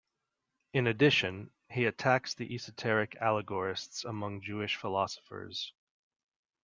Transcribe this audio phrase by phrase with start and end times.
[0.73, 5.73] In addition, he attacks the esoteric allegorists among Jewish philosophers.